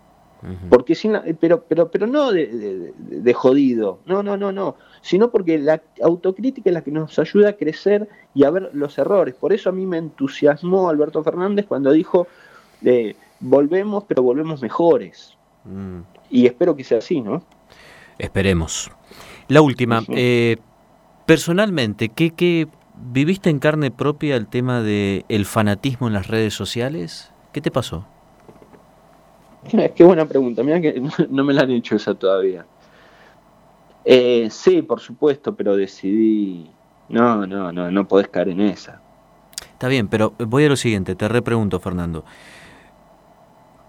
Porque 0.70 0.94
sin 0.94 1.18
pero, 1.40 1.64
pero, 1.64 1.90
pero 1.90 2.06
no 2.06 2.30
de, 2.30 3.34
jodido, 3.34 3.98
no, 4.06 4.22
no, 4.22 4.36
no, 4.36 4.52
no, 4.52 4.76
sino 5.00 5.32
porque 5.32 5.58
la 5.58 5.82
autocrítica 6.00 6.70
es 6.70 6.74
la 6.74 6.82
que 6.82 6.92
nos 6.92 7.18
ayuda 7.18 7.50
a 7.50 7.52
crecer 7.54 8.08
y 8.34 8.44
a 8.44 8.50
ver 8.50 8.70
los 8.72 8.96
errores. 8.98 9.34
Por 9.34 9.52
eso 9.52 9.68
a 9.68 9.72
mí 9.72 9.84
me 9.84 9.98
entusiasmó 9.98 10.88
Alberto 10.88 11.24
Fernández 11.24 11.66
cuando 11.66 11.90
dijo, 11.90 12.28
eh, 12.84 13.16
volvemos, 13.40 14.04
pero 14.06 14.22
volvemos 14.22 14.62
mejores. 14.62 15.36
Mm. 15.64 16.00
Y 16.30 16.46
espero 16.46 16.76
que 16.76 16.84
sea 16.84 16.98
así, 16.98 17.20
¿no? 17.20 17.42
Esperemos. 18.16 18.92
La 19.48 19.60
última, 19.60 20.02
eh, 20.08 20.56
personalmente, 21.26 22.10
¿qué, 22.10 22.30
¿qué, 22.30 22.68
viviste 23.00 23.50
en 23.50 23.58
carne 23.58 23.90
propia 23.90 24.36
el 24.36 24.46
tema 24.46 24.82
del 24.82 25.24
el 25.28 25.44
fanatismo 25.44 26.06
en 26.06 26.14
las 26.14 26.28
redes 26.28 26.54
sociales? 26.54 27.32
¿Qué 27.52 27.60
te 27.60 27.70
pasó? 27.70 28.06
Qué 29.94 30.04
buena 30.04 30.26
pregunta, 30.26 30.62
mira 30.62 30.80
que 30.80 31.02
no 31.30 31.44
me 31.44 31.52
la 31.52 31.62
han 31.62 31.70
hecho 31.70 31.96
esa 31.96 32.14
todavía. 32.14 32.66
Eh, 34.04 34.48
sí, 34.50 34.82
por 34.82 35.00
supuesto, 35.00 35.54
pero 35.54 35.76
decidí, 35.76 36.70
no, 37.08 37.46
no, 37.46 37.72
no, 37.72 37.90
no 37.90 38.08
podés 38.08 38.28
caer 38.28 38.48
en 38.48 38.60
esa. 38.62 39.02
Está 39.72 39.88
bien, 39.88 40.08
pero 40.08 40.32
voy 40.38 40.64
a 40.64 40.68
lo 40.68 40.76
siguiente, 40.76 41.14
te 41.14 41.28
repregunto, 41.28 41.78
Fernando. 41.78 42.24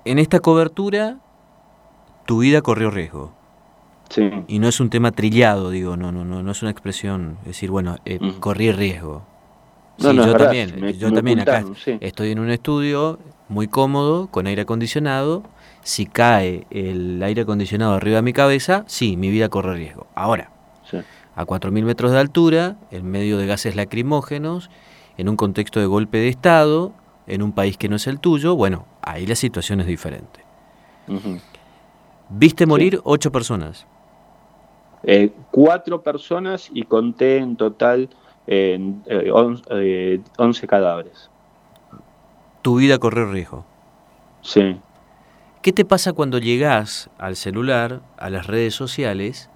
En 0.06 0.20
esta 0.20 0.40
cobertura, 0.40 1.20
tu 2.26 2.40
vida 2.40 2.62
corrió 2.62 2.92
riesgo. 2.92 3.39
Sí. 4.10 4.30
Y 4.48 4.60
no 4.60 4.68
es 4.68 4.80
un 4.80 4.90
tema 4.90 5.12
trillado, 5.12 5.70
digo, 5.70 5.96
no, 5.96 6.12
no, 6.12 6.26
no, 6.26 6.42
no 6.42 6.52
es 6.52 6.62
una 6.62 6.72
expresión, 6.72 7.38
decir, 7.46 7.70
bueno, 7.70 7.98
eh, 8.06 8.20
corrí 8.40 8.72
riesgo. 8.72 9.24
Sí, 9.98 10.16
yo 10.16 10.36
también, 10.36 10.94
yo 10.94 11.12
también 11.12 11.42
acá 11.42 11.64
estoy 12.00 12.32
en 12.32 12.40
un 12.40 12.50
estudio 12.50 13.20
muy 13.50 13.68
cómodo, 13.68 14.28
con 14.28 14.48
aire 14.48 14.62
acondicionado, 14.62 15.44
si 15.82 16.06
cae 16.06 16.66
el 16.70 17.22
aire 17.22 17.42
acondicionado 17.42 17.94
arriba 17.94 18.18
de 18.18 18.22
mi 18.22 18.34
cabeza, 18.34 18.84
sí, 18.88 19.18
mi 19.18 19.30
vida 19.30 19.50
corre 19.50 19.76
riesgo. 19.76 20.08
Ahora, 20.16 20.52
a 21.36 21.46
4.000 21.46 21.84
metros 21.84 22.12
de 22.12 22.20
altura, 22.20 22.78
en 22.92 23.10
medio 23.10 23.38
de 23.38 23.46
gases 23.46 23.76
lacrimógenos, 23.76 24.70
en 25.18 25.30
un 25.30 25.36
contexto 25.36 25.80
de 25.80 25.86
golpe 25.86 26.18
de 26.18 26.30
Estado, 26.30 26.94
en 27.28 27.42
un 27.42 27.52
país 27.52 27.78
que 27.78 27.90
no 27.90 27.98
es 27.98 28.08
el 28.08 28.20
tuyo, 28.20 28.56
bueno, 28.56 28.86
ahí 29.02 29.26
la 29.26 29.36
situación 29.36 29.82
es 29.82 29.88
diferente. 29.88 30.42
Viste 32.30 32.66
morir 32.66 33.02
ocho 33.04 33.32
personas. 33.32 33.88
Eh, 35.04 35.32
cuatro 35.52 36.02
personas 36.02 36.70
y 36.74 36.84
conté 36.84 37.38
en 37.38 37.56
total 37.56 38.10
eh, 38.48 38.94
eh, 39.06 40.22
11 40.38 40.68
cadáveres. 40.68 41.30
Tu 42.62 42.76
vida 42.78 42.98
corrió 42.98 43.32
riesgo. 43.32 43.64
Sí. 44.42 44.80
¿Qué 45.62 45.72
te 45.72 45.86
pasa 45.86 46.14
cuando 46.14 46.40
llegas 46.40 47.10
al 47.18 47.36
celular, 47.36 48.02
a 48.18 48.30
las 48.30 48.48
redes 48.48 48.74
sociales, 48.74 49.50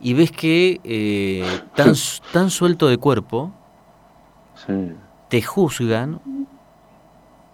y 0.00 0.14
ves 0.14 0.30
que 0.30 0.80
eh, 0.84 1.44
tan, 1.74 1.94
tan 2.32 2.50
suelto 2.50 2.88
de 2.88 2.98
cuerpo, 2.98 3.50
te 5.28 5.42
juzgan 5.42 6.20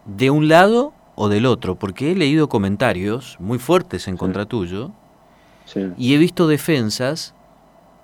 de 0.04 0.30
un 0.30 0.48
lado 0.48 0.92
o 1.14 1.28
del 1.28 1.46
otro? 1.46 1.76
Porque 1.76 2.12
he 2.12 2.14
leído 2.14 2.48
comentarios 2.48 3.36
muy 3.40 3.58
fuertes 3.58 4.06
en 4.06 4.16
contra 4.16 4.44
tuyo 4.44 4.92
y 5.96 6.14
he 6.14 6.18
visto 6.18 6.48
defensas 6.48 7.34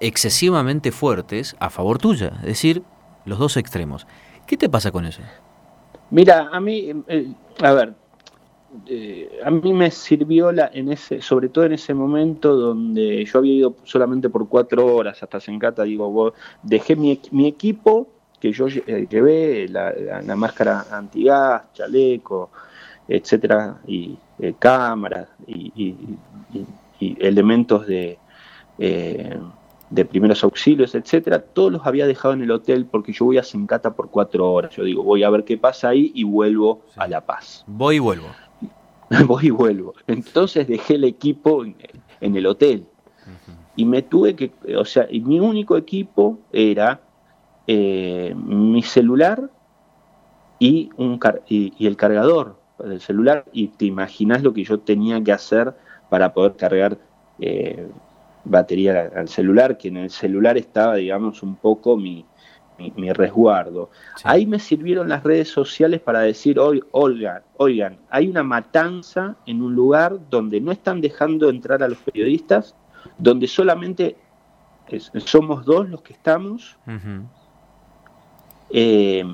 excesivamente 0.01 0.93
fuertes 0.93 1.57
a 1.59 1.71
favor 1.71 1.99
tuya, 1.99 2.33
es 2.41 2.47
decir, 2.47 2.83
los 3.25 3.39
dos 3.39 3.57
extremos. 3.57 4.07
¿Qué 4.47 4.57
te 4.57 4.69
pasa 4.69 4.91
con 4.91 5.07
eso? 5.07 5.23
Mira, 6.11 6.49
a 6.53 6.61
mí, 6.61 6.93
eh, 7.09 7.33
a 7.61 7.73
ver, 7.73 7.95
eh, 8.87 9.41
a 9.45 9.51
mí 9.51 9.73
me 9.73 9.91
sirvió 9.91 10.53
la, 10.53 10.71
en 10.73 10.93
ese, 10.93 11.21
sobre 11.21 11.49
todo 11.49 11.65
en 11.65 11.73
ese 11.73 11.95
momento 11.95 12.55
donde 12.55 13.25
yo 13.25 13.39
había 13.39 13.55
ido 13.55 13.77
solamente 13.85 14.29
por 14.29 14.49
cuatro 14.49 14.87
horas 14.87 15.23
hasta 15.23 15.41
Sencata, 15.41 15.83
digo, 15.83 16.35
dejé 16.63 16.95
mi, 16.95 17.21
mi 17.33 17.49
equipo 17.49 18.09
que 18.39 18.53
yo 18.53 18.67
eh, 18.69 19.07
llevé, 19.11 19.67
la, 19.69 19.93
la, 20.23 20.37
máscara 20.37 20.87
antigas, 20.93 21.73
chaleco, 21.73 22.51
etcétera, 23.09 23.79
y 23.87 24.17
cámaras 24.59 25.29
y, 25.47 25.95
elementos 27.01 27.87
de, 27.87 28.19
de 29.91 30.05
primeros 30.05 30.43
auxilios, 30.43 30.95
etcétera, 30.95 31.41
todos 31.41 31.73
los 31.73 31.87
había 31.87 32.07
dejado 32.07 32.35
en 32.35 32.43
el 32.43 32.51
hotel 32.51 32.87
porque 32.87 33.13
yo 33.13 33.27
voy 33.27 33.39
a 33.39 33.43
Sencata 33.43 33.95
por 33.95 34.11
cuatro 34.11 34.53
horas. 34.53 34.75
Yo 34.75 34.85
digo, 34.85 35.03
voy 35.03 35.23
a 35.23 35.31
ver 35.31 35.45
qué 35.45 35.57
pasa 35.57 35.91
ahí 35.91 36.11
y 36.15 36.25
vuelvo 36.25 36.83
a 36.97 37.07
La 37.07 37.21
Paz. 37.21 37.65
Voy 37.67 37.97
y 37.97 37.99
vuelvo. 37.99 38.27
voy 39.27 39.47
y 39.47 39.51
vuelvo. 39.51 39.95
Entonces 40.07 40.67
dejé 40.67 40.95
el 40.95 41.05
equipo 41.05 41.65
en, 41.65 41.77
el 42.21 42.47
hotel. 42.47 42.87
Y 43.77 43.85
me 43.85 44.03
tuve 44.03 44.35
que, 44.35 44.53
o 44.77 44.85
sea, 44.85 45.07
y 45.11 45.21
mi 45.21 45.39
único 45.39 45.77
equipo 45.77 46.39
era 46.53 47.01
eh, 47.67 48.35
mi 48.37 48.83
celular 48.83 49.51
y, 50.59 50.91
un 50.97 51.21
y, 51.49 51.87
el 51.87 51.97
cargador 51.97 52.59
del 52.79 53.01
celular. 53.01 53.45
Y 53.53 53.69
te 53.69 53.85
imaginas 53.85 54.43
lo 54.43 54.53
que 54.53 54.65
yo 54.65 54.81
tenía 54.81 55.23
que 55.23 55.33
hacer 55.33 55.75
para 56.09 56.33
poder 56.33 56.57
cargar 56.57 56.99
eh, 57.41 57.89
batería 58.45 59.11
al 59.15 59.29
celular, 59.29 59.77
que 59.77 59.89
en 59.89 59.99
el 59.99 60.11
celular 60.11 60.57
estaba, 60.57 60.95
digamos, 60.95 61.43
un 61.43 61.57
poco 61.57 61.97
mi, 61.97 62.25
mi, 62.79 63.13
resguardo. 63.13 63.91
Ahí 64.23 64.47
me 64.47 64.59
sirvieron 64.59 65.09
las 65.09 65.23
redes 65.23 65.49
sociales 65.49 66.01
para 66.01 66.21
decir, 66.21 66.59
oigan, 66.59 67.43
oigan, 67.57 67.99
hay 68.11 68.29
una 68.29 68.43
matanza 68.43 69.37
en 69.47 69.63
un 69.63 69.75
lugar 69.75 70.19
donde 70.31 70.61
no 70.61 70.73
están 70.73 71.01
dejando 71.01 71.49
entrar 71.49 71.83
a 71.83 71.89
los 71.89 71.99
periodistas, 71.99 72.75
donde 73.19 73.47
solamente 73.47 74.17
somos 75.25 75.65
dos 75.65 75.89
los 75.89 76.03
que 76.03 76.13
estamos. 76.13 76.77
Eh, 78.71 79.25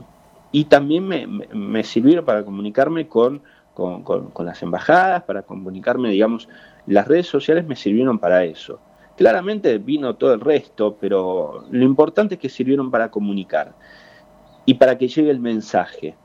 y 0.52 0.64
también 0.66 1.08
me, 1.08 1.26
me, 1.26 1.82
sirvieron 1.82 2.24
para 2.24 2.44
comunicarme 2.44 3.08
con, 3.08 3.42
con, 3.74 4.02
con 4.02 4.46
las 4.46 4.62
embajadas, 4.62 5.22
para 5.22 5.42
comunicarme, 5.42 6.10
digamos, 6.10 6.48
las 6.86 7.06
redes 7.06 7.26
sociales 7.26 7.66
me 7.66 7.76
sirvieron 7.76 8.18
para 8.18 8.44
eso. 8.44 8.80
Claramente 9.16 9.78
vino 9.78 10.16
todo 10.16 10.34
el 10.34 10.40
resto, 10.40 10.96
pero 11.00 11.64
lo 11.70 11.84
importante 11.84 12.34
es 12.34 12.40
que 12.40 12.48
sirvieron 12.48 12.90
para 12.90 13.10
comunicar 13.10 13.74
y 14.64 14.74
para 14.74 14.96
que 14.96 15.08
llegue 15.08 15.30
el 15.30 15.38
mensaje, 15.38 16.16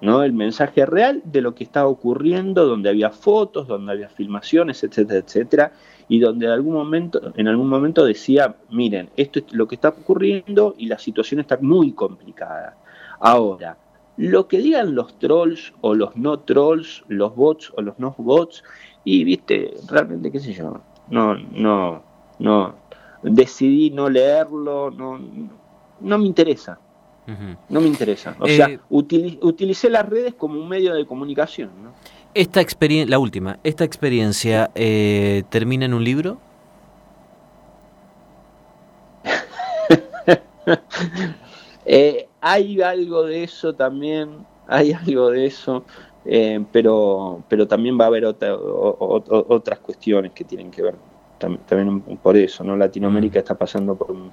¿no? 0.00 0.22
El 0.22 0.32
mensaje 0.32 0.86
real 0.86 1.22
de 1.24 1.42
lo 1.42 1.54
que 1.54 1.64
estaba 1.64 1.88
ocurriendo, 1.88 2.66
donde 2.66 2.88
había 2.88 3.10
fotos, 3.10 3.68
donde 3.68 3.92
había 3.92 4.08
filmaciones, 4.08 4.82
etcétera, 4.82 5.20
etcétera, 5.20 5.72
y 6.08 6.18
donde 6.18 6.46
en 6.46 6.52
algún 6.52 6.74
momento, 6.74 7.32
en 7.36 7.46
algún 7.46 7.68
momento 7.68 8.04
decía, 8.04 8.56
miren, 8.70 9.10
esto 9.16 9.40
es 9.40 9.52
lo 9.52 9.68
que 9.68 9.76
está 9.76 9.90
ocurriendo 9.90 10.74
y 10.78 10.86
la 10.86 10.98
situación 10.98 11.40
está 11.40 11.58
muy 11.60 11.92
complicada. 11.92 12.76
Ahora, 13.20 13.76
lo 14.20 14.48
que 14.48 14.58
digan 14.58 14.94
los 14.94 15.18
trolls 15.18 15.72
o 15.80 15.94
los 15.94 16.14
no 16.14 16.40
trolls, 16.40 17.04
los 17.08 17.34
bots 17.34 17.72
o 17.76 17.80
los 17.80 17.98
no 17.98 18.14
bots, 18.18 18.62
y 19.02 19.24
viste, 19.24 19.72
realmente, 19.88 20.30
qué 20.30 20.40
sé 20.40 20.52
yo, 20.52 20.80
no, 21.08 21.34
no, 21.34 22.02
no 22.38 22.74
decidí 23.22 23.90
no 23.90 24.08
leerlo, 24.08 24.90
no, 24.90 25.18
no 26.00 26.18
me 26.18 26.26
interesa. 26.26 26.78
No 27.68 27.80
me 27.80 27.86
interesa. 27.86 28.34
O 28.40 28.46
sea, 28.48 28.66
eh, 28.68 28.80
utilicé 28.88 29.88
las 29.88 30.08
redes 30.08 30.34
como 30.34 30.60
un 30.60 30.68
medio 30.68 30.92
de 30.94 31.06
comunicación. 31.06 31.70
Esta 32.34 32.60
experiencia, 32.60 33.08
la 33.08 33.20
última, 33.20 33.60
¿esta 33.62 33.84
experiencia 33.84 34.72
eh, 34.74 35.44
termina 35.48 35.84
en 35.84 35.94
un 35.94 36.04
libro? 36.04 36.38
Eh, 41.86 42.28
hay 42.40 42.80
algo 42.80 43.24
de 43.24 43.44
eso 43.44 43.74
también, 43.74 44.46
hay 44.66 44.92
algo 44.92 45.30
de 45.30 45.46
eso, 45.46 45.84
pero, 46.72 47.42
pero 47.48 47.66
también 47.66 47.98
va 47.98 48.04
a 48.04 48.08
haber 48.08 48.24
otras 48.24 49.78
cuestiones 49.80 50.32
que 50.32 50.44
tienen 50.44 50.70
que 50.70 50.82
ver 50.82 50.94
también 51.40 52.00
por 52.22 52.36
eso, 52.36 52.62
¿no? 52.62 52.76
Latinoamérica 52.76 53.38
mm. 53.38 53.42
está 53.42 53.54
pasando 53.56 53.96
por 53.96 54.12
un, 54.12 54.30